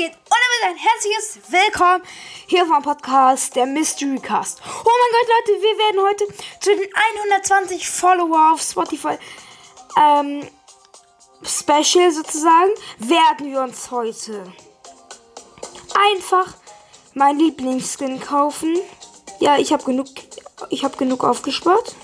geht? 0.00 0.12
Und 0.14 0.30
damit 0.30 0.70
ein 0.70 0.76
herzliches 0.76 1.52
Willkommen 1.52 2.02
hier 2.46 2.64
vom 2.64 2.82
Podcast 2.82 3.54
der 3.54 3.66
Mystery 3.66 4.18
Cast. 4.18 4.62
Oh 4.64 4.88
mein 4.88 5.12
Gott, 5.12 5.28
Leute, 5.28 5.62
wir 5.62 5.78
werden 5.78 6.00
heute 6.00 6.24
zu 6.60 6.74
den 6.74 6.88
120 7.28 7.86
Follower 7.86 8.52
auf 8.52 8.62
Spotify 8.62 9.18
ähm, 9.98 10.48
Special 11.42 12.10
sozusagen, 12.12 12.70
werden 12.98 13.50
wir 13.50 13.60
uns 13.60 13.90
heute 13.90 14.50
einfach 16.12 16.54
mein 17.12 17.38
Lieblingsskin 17.38 18.20
kaufen. 18.20 18.78
Ja, 19.38 19.58
ich 19.58 19.70
habe 19.70 19.84
genug, 19.84 20.06
ich 20.70 20.82
habe 20.82 20.96
genug 20.96 21.24
aufgespart. 21.24 21.94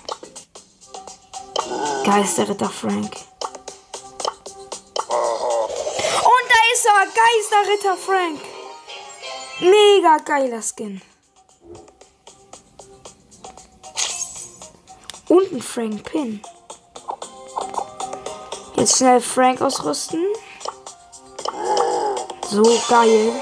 Geisterritter 2.05 2.69
Frank. 2.69 3.25
Geisterritter 7.26 7.96
Frank. 7.96 8.40
Mega 9.60 10.18
geiler 10.18 10.62
Skin. 10.62 11.02
Und 15.28 15.52
ein 15.52 15.60
Frank 15.60 16.04
Pin. 16.04 16.40
Jetzt 18.76 18.98
schnell 18.98 19.20
Frank 19.20 19.60
ausrüsten. 19.60 20.24
So 22.48 22.62
geil. 22.88 23.32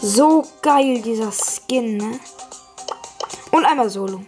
So 0.00 0.44
geil 0.62 1.00
dieser 1.00 1.30
Skin, 1.30 1.96
ne? 1.96 2.20
Und 3.52 3.66
einmal 3.66 3.88
Solo. 3.88 4.24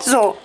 So. 0.00 0.36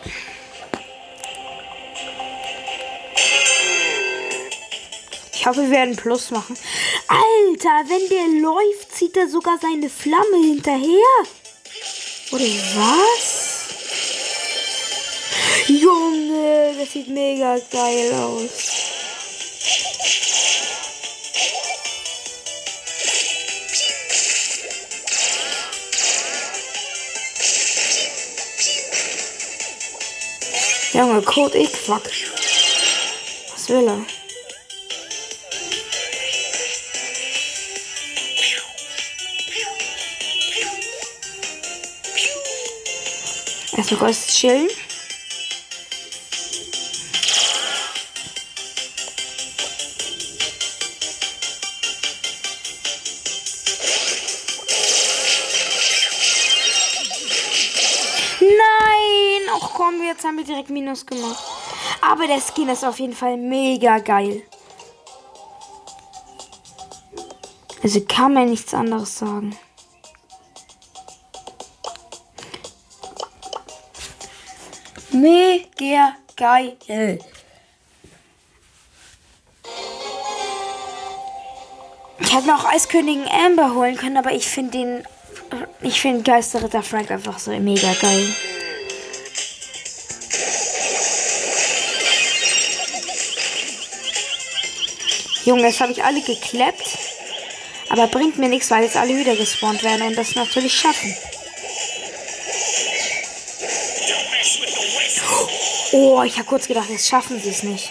Ich 5.44 5.48
hoffe, 5.50 5.64
wir 5.64 5.72
werden 5.72 5.98
Plus 5.98 6.32
machen. 6.32 6.58
Alter, 7.10 7.84
wenn 7.90 8.08
der 8.08 8.42
läuft, 8.42 8.96
zieht 8.96 9.18
er 9.18 9.28
sogar 9.28 9.60
seine 9.62 9.90
Flamme 9.90 10.38
hinterher. 10.42 10.88
Oder 12.32 12.46
was? 12.76 13.66
Junge, 15.68 16.74
das 16.80 16.94
sieht 16.94 17.10
mega 17.10 17.58
geil 17.70 18.14
aus. 18.14 18.52
Junge, 30.94 31.22
Code 31.24 31.60
X, 31.60 31.80
fuck. 31.80 32.04
Was 33.54 33.68
will 33.68 33.90
er? 33.90 34.23
Erstmal 43.76 44.00
kurz 44.00 44.28
chillen. 44.28 44.68
Nein! 58.40 59.50
Ach 59.54 59.74
komm, 59.74 60.04
jetzt 60.04 60.24
haben 60.24 60.38
wir 60.38 60.44
direkt 60.44 60.70
Minus 60.70 61.06
gemacht. 61.06 61.44
Aber 62.02 62.28
der 62.28 62.42
Skin 62.42 62.70
ist 62.70 62.86
auf 62.86 63.00
jeden 63.00 63.14
Fall 63.14 63.38
mega 63.38 63.98
geil. 64.00 64.44
Also 67.82 68.02
kann 68.08 68.34
man 68.34 68.50
nichts 68.50 68.74
anderes 68.74 69.18
sagen. 69.18 69.58
Mega 75.14 76.16
geil. 76.36 77.20
Ich 82.20 82.34
hätte 82.34 82.48
noch 82.48 82.66
Eiskönigin 82.66 83.28
Amber 83.28 83.76
holen 83.76 83.96
können, 83.96 84.18
aber 84.18 84.32
ich 84.32 84.48
finde 84.48 84.72
den. 84.72 85.08
Ich 85.82 86.02
finde 86.02 86.24
Geisterritter 86.24 86.82
Frank 86.82 87.12
einfach 87.12 87.38
so 87.38 87.52
mega 87.52 87.94
geil. 88.02 88.28
Junge, 95.46 95.68
jetzt 95.68 95.82
habe 95.82 95.92
ich 95.92 96.04
alle 96.04 96.22
geklappt. 96.22 96.98
Aber 97.90 98.08
bringt 98.08 98.40
mir 98.40 98.50
nichts, 98.50 98.72
weil 98.72 98.84
jetzt 98.84 98.98
alle 98.98 99.16
wieder 99.16 99.36
gespawnt 99.36 99.84
werden 99.84 100.08
und 100.08 100.18
das 100.18 100.34
natürlich 100.34 100.74
schaffen. 100.74 101.16
Oh, 105.94 106.22
ich 106.24 106.38
habe 106.38 106.48
kurz 106.48 106.68
gedacht, 106.68 106.90
jetzt 106.90 107.08
schaffen 107.08 107.40
sie 107.42 107.50
es 107.50 107.64
nicht. 107.64 107.90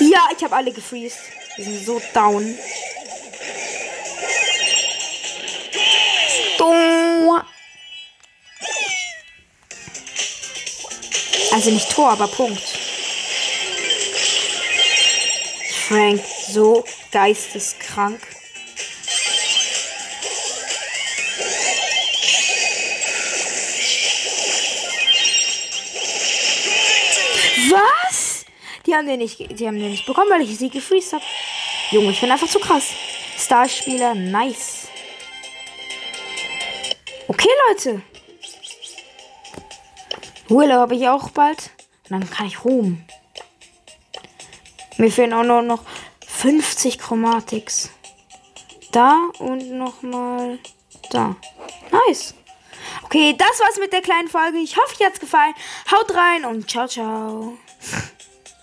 Ja, 0.00 0.28
ich 0.36 0.42
habe 0.42 0.56
alle 0.56 0.72
gefreezed. 0.72 1.20
Die 1.56 1.62
sind 1.62 1.84
so 1.84 2.00
down. 2.12 2.58
Also 11.58 11.70
nicht 11.70 11.90
Tor, 11.90 12.10
aber 12.10 12.28
Punkt. 12.28 12.62
Frank, 15.88 16.22
so 16.48 16.84
geisteskrank. 17.10 18.20
Die 28.88 28.94
haben 28.94 29.06
den 29.06 29.18
nicht, 29.18 29.38
die 29.38 29.66
haben 29.66 29.78
den 29.78 29.90
nicht 29.90 30.06
bekommen, 30.06 30.30
weil 30.30 30.40
ich 30.40 30.56
sie 30.56 30.70
gefreezed 30.70 31.12
habe. 31.12 31.24
Junge, 31.90 32.10
ich 32.10 32.22
bin 32.22 32.30
einfach 32.30 32.48
zu 32.48 32.58
krass. 32.58 32.86
Starspieler, 33.36 34.14
nice. 34.14 34.88
Okay, 37.28 37.50
Leute. 37.68 38.00
Willow 40.48 40.76
habe 40.76 40.94
ich 40.94 41.06
auch 41.06 41.28
bald. 41.28 41.70
Und 42.08 42.12
dann 42.12 42.30
kann 42.30 42.46
ich 42.46 42.64
ruhen. 42.64 43.04
Mir 44.96 45.12
fehlen 45.12 45.34
auch 45.34 45.44
nur 45.44 45.60
noch 45.60 45.82
50 46.26 46.98
Chromatics. 46.98 47.90
Da 48.90 49.28
und 49.38 49.70
nochmal 49.70 50.58
da. 51.10 51.36
Nice. 51.90 52.32
Okay, 53.02 53.34
das 53.36 53.60
war's 53.60 53.78
mit 53.78 53.92
der 53.92 54.00
kleinen 54.00 54.28
Folge. 54.28 54.56
Ich 54.56 54.78
hoffe, 54.78 54.94
euch 54.98 55.06
hat's 55.06 55.20
gefallen. 55.20 55.52
Haut 55.92 56.14
rein 56.14 56.46
und 56.46 56.70
ciao, 56.70 56.88
ciao. 56.88 57.58